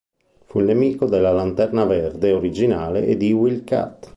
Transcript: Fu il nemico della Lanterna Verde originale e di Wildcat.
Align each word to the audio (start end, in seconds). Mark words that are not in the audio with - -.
Fu 0.45 0.57
il 0.57 0.65
nemico 0.65 1.05
della 1.05 1.31
Lanterna 1.31 1.85
Verde 1.85 2.31
originale 2.31 3.05
e 3.05 3.15
di 3.17 3.31
Wildcat. 3.33 4.09